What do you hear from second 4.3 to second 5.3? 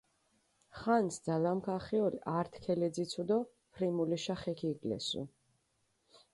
ხე ქიგლესუ.